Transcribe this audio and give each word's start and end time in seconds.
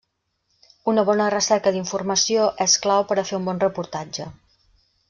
Una 0.93 1.03
bona 1.09 1.27
recerca 1.33 1.75
d’informació 1.75 2.49
és 2.67 2.79
clau 2.87 3.07
per 3.13 3.21
a 3.25 3.29
fer 3.31 3.39
un 3.43 3.47
bon 3.53 3.63
reportatge. 3.67 4.33